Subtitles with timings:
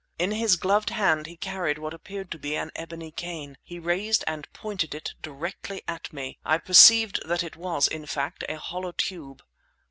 [0.17, 3.59] In his gloved hand he carried what appeared to be an ebony cane.
[3.61, 6.39] He raised and pointed it directly at me.
[6.43, 9.43] I perceived that it was, in fact, a hollow tube.